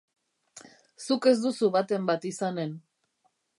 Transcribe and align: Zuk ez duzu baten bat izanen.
Zuk 1.09 1.27
ez 1.33 1.35
duzu 1.45 1.71
baten 1.77 2.09
bat 2.11 2.27
izanen. 2.33 2.75